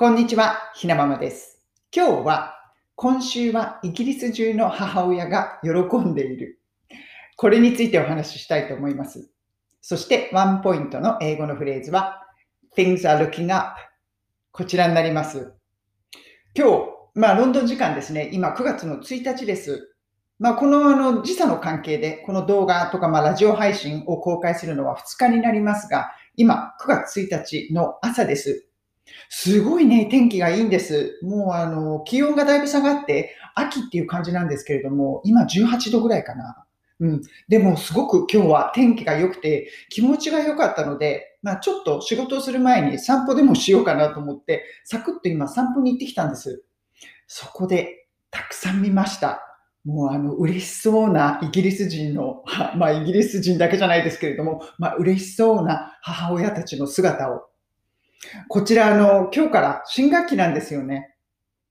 [0.00, 1.60] こんにちは、ひなままです。
[1.92, 2.54] 今日は、
[2.94, 6.60] 今週はイギリス中の母親が喜んでいる。
[7.36, 9.28] これについてお話ししたいと思います。
[9.80, 12.22] そして、ワンポイントの英語のフレーズは、
[12.76, 13.74] Things are looking up。
[14.52, 15.52] こちらになります。
[16.54, 16.84] 今日、
[17.16, 18.30] まあ、ロンドン時間ですね。
[18.32, 19.96] 今、9月の1日です。
[20.38, 28.67] まあ、このあの時差の関係で、この動画とか、まあ、ラジオ配信を公開するのは2日になりますが、今、9月1日の朝です。
[29.28, 31.18] すごいね、天気がいいんです。
[31.22, 36.64] もうあの、気温がだいぶ下がって、秋っていう感じなんですけれども、今18度ぐらいかな。
[37.00, 37.22] うん。
[37.48, 46.64] でもすごく今日は天気が良くて、気持ちが良かったので、まあちょっと仕事をする前に散歩でもしようかなと思って、サクッと今散歩に行ってきたんです。
[47.26, 49.44] そこでたくさん見ました。
[49.84, 52.42] もうあの、嬉しそうなイギリス人の、
[52.76, 57.42] まあイギリス人だけじゃないですけれども、まあ嬉しそうな母親たちの姿を
[58.48, 61.14] こちら、あの、今日から新学期なんですよね。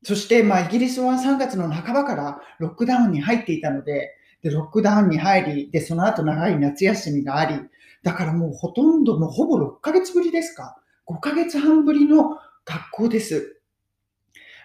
[0.04, 7.56] そして、まあ、イギリスは3月の半ばからロックダウンに入っていたので、で、ロックダウンに入り、で、その後長い夏休みがあり、
[8.04, 13.62] だからもうほとんど、もうほぼ6ヶ月ぶりですか ?5 ヶ月半ぶりの学校です。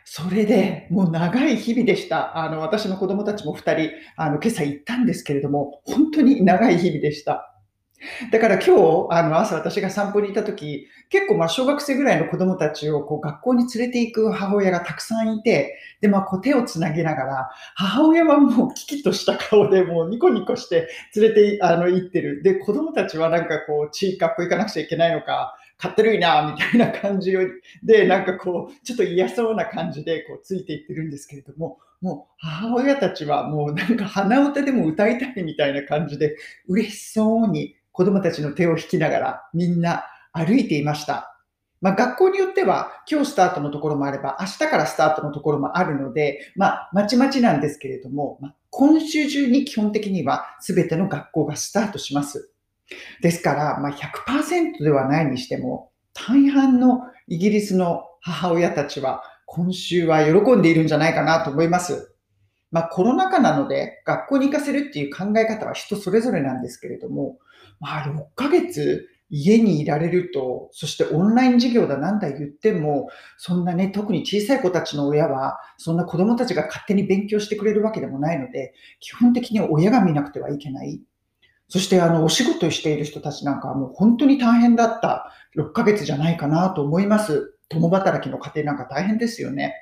[0.04, 2.36] それで、もう長い日々でした。
[2.36, 7.51] あの、私の子供たちも2人、あの、今朝行ったんですけれども、本当に長い日々でした。
[8.30, 22.42] だから今日、あの、朝私が散歩に行った時、結構まあ小学生ぐらいの子供たちをこう学校に連れて行く母親がたくさんいて、で、まあこう手をつなぎながら、母親はもうキキとした顔でもうニコニコして連れてあの行ってる。
[22.42, 27.36] で、子供たちはなんかこう、ちい学校行かなくちゃいけないのか、かってるいな、みたいな感じ
[27.82, 36.36] で、なんかこう、ちょっと嫌そうな感じでこうついていってるんですけれども、もう母親たちはもうなんか鼻歌でも歌いたいみたいな感じで、
[36.68, 41.28] 嬉しそうに子供たちの手を引きながらみんな歩いていました。
[41.80, 52.52] まあ、学校によっては今日スタートのところもあれば明日からスタートのところもあるので、まあ、まちまちなんですけれども、まあ、今週中に基本的には全ての学校がスタートします。
[53.20, 62.14] ですから、まあ、100%ではないにしても、大半のイギリスの母親たちは今週は喜んでいるんじゃないかなと思います。
[62.70, 67.38] まあ、コロナ禍なので学校に行かせるっていう考え方は人それぞれなんですけれども、
[67.82, 81.00] まあ、6ヶ月家にいられると、そしてオンライン授業だなんだ言っても、そんなね、特に小さい子たちの親は、そんな子供たちが勝手に勉強してくれるわけでもないので、基本的に親が見なくてはいけない。
[81.66, 87.58] そして、あの、お仕事している人たちなんかはもう本当に大変だった6ヶ月じゃないかなと思います。
[87.68, 89.74] 共働きの家庭なんか大変ですよね。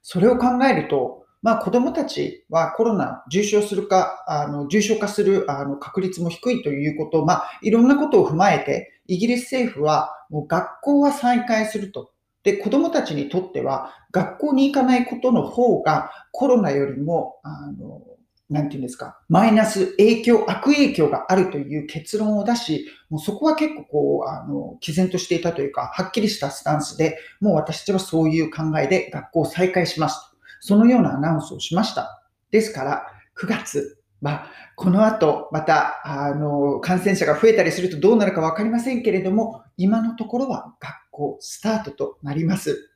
[0.00, 12.12] それを考えると、まあ子供たちはコロナ重症するか、あの、重症化するあの確率も低いということ、まあいろんなことを踏まえて、イギリス政府はもう学校は再開すると。
[12.44, 18.00] で、子供たちにとっては学校に行かないことの方がコロナよりも、あの、
[18.48, 30.33] なんていうんですか、マイナス影響、悪影響があるという結論を出し、もうそこは結構こう、あの、毅然としていたというか、はっきりしたスタンスで、もう私たちはそういう考えで学校を再開します。
[30.66, 32.24] そのようなアナウンスをしました。
[32.50, 33.06] ですから、
[33.38, 42.90] 9月、まあ、この後、また、あの、感染者が増えたりするとどうなるかわかりませんけれども、今のところは学校スタートとなります。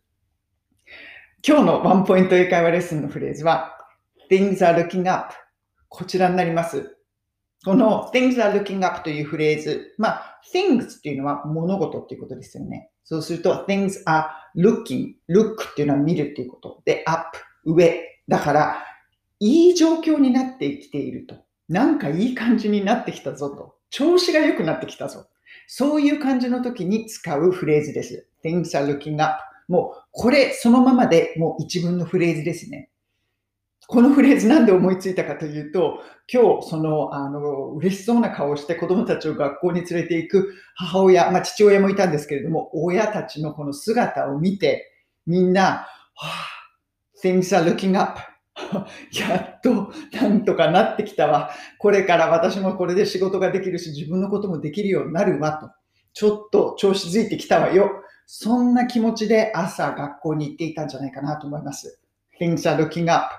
[1.46, 3.76] 今日のワンポイント英会話レッスンのフレーズは、
[4.30, 5.34] things are looking up
[5.90, 6.96] こちらになります。
[7.66, 12.88] この things are looking up というフレーズ、まあ、things っていうのは物事っていうことですよね。
[13.04, 14.24] そうすると things are
[14.56, 16.80] looking, look っていうのは見るっていうこと。
[16.86, 18.02] で、up 上。
[18.28, 18.84] だから、
[19.40, 21.36] いい状況になってきていると。
[21.68, 23.74] なんかいい感じになってきたぞと。
[23.90, 25.26] 調子が良くなってきたぞ。
[25.66, 28.28] そういう感じの時に使うフレーズです。
[28.44, 29.38] things are looking up。
[29.68, 32.90] もう、これそのままでもう一文のフレーズですね。
[33.86, 44.92] このフレーズなんで思いついたかというと、今日その、あの、嬉しそうな顔をして子供たちを学校に連れて行く母親、まあ父親もいたんですけれども、親たちのこの姿を見て、
[45.26, 46.57] みんな、はあ
[47.22, 48.20] things are looking up.
[49.12, 51.50] やっとなんとかなってきたわ。
[51.78, 55.70] これから私もこれで仕事ができるし、自分のこともできるようになるわと。
[56.12, 57.90] ちょっと調子づいてきたわよ。
[58.26, 62.00] そんな気持ちで朝学校に行っていたんじゃないかなと思います。
[62.40, 63.34] things are looking up.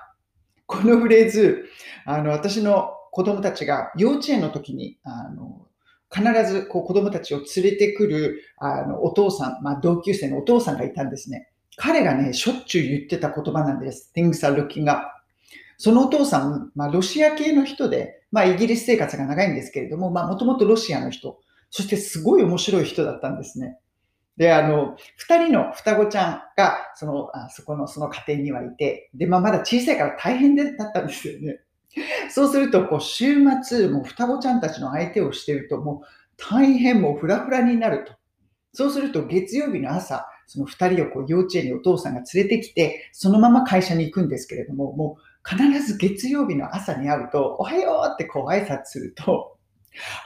[0.66, 1.64] このフレーズ、
[2.06, 5.66] あの、私の子供たちが幼稚園の時に、あの、
[6.12, 11.48] 必ずこう子供たちを連れてくるあのお父さん、まあ、同級生のお父さんがいたんですね。
[11.80, 14.12] 彼がね、しょっちゅう言ってた言葉なんです。
[14.14, 15.06] things are looking up.
[15.78, 21.40] そのお父さん、まあ、ロシア系の人で、まあ、イギリス生活が長いんですけれども、まあ、もともとロシアの人、
[21.70, 23.78] そしてすごい面白い人だったんですね。
[24.36, 31.60] で、あの、二人の双子ちゃんが、その、あそこの、その家庭にはいて、で、まあ、まだ小さいから大変だったんですよね。
[32.30, 36.06] そうすると、こう、週末、もう双子ちゃんたちの相手をしてると、もう
[36.36, 38.12] 大変もうフラフラになると。
[38.74, 49.56] そうすると、月曜日の朝、その二人をこう幼稚園にお父さんが連れてきて、そのまま会社に行くんですけれども、もう必ず月曜日の朝に会うと、おはようってこう挨拶すると、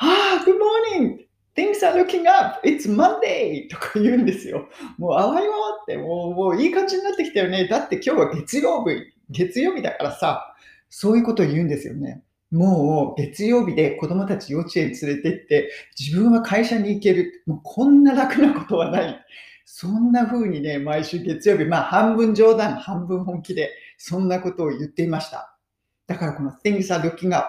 [0.00, 1.26] ああ、good morning!
[1.54, 2.66] Things are looking up!
[2.66, 3.68] It's Monday!
[3.68, 4.66] とか言うんですよ。
[4.96, 7.68] もう、あわよって、もう、もういい感じになってきたよね。
[7.68, 8.96] だって今日は月曜日、
[9.28, 10.54] 月曜日だからさ、
[10.88, 12.22] そういうことを言うんですよね。
[12.50, 17.42] もう月曜日で子供たち幼稚園連れてって、自分は会社に行ける。
[17.46, 19.24] もうこんな楽なことはない。
[19.64, 25.56] そんな風にね、毎週月曜日、まあ半分冗談、半分本気で、そんなことを言っていました。
[26.06, 27.48] だからこの things are looking up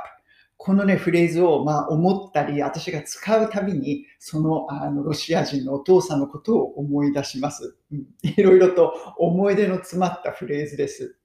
[0.58, 7.76] このね、フレーズを、まあ、思ったり、私が使うたびに、その、あの、ロシア人のお父さんのことを思い出します。
[7.92, 11.18] うん、いろいろと思い出の詰まったフレーズです。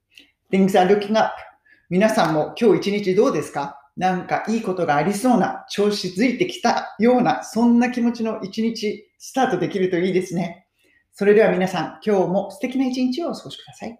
[0.51, 1.31] Things are looking up.
[1.89, 3.79] 皆さんも今日一日どうですか？
[3.95, 10.67] なんかいいことがありそうな、調子づいてきたような、そんな気持ちの一日、スタートできるといいですね。
[11.13, 13.99] それでは皆さん、今日も素敵な一日をお過ごしください。